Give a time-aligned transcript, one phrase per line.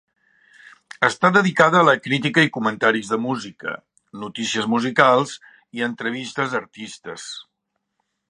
[1.07, 3.75] Està dedicada a la crítica i comentaris de música,
[4.23, 5.37] notícies musicals
[5.81, 7.29] i entrevistes a artistes.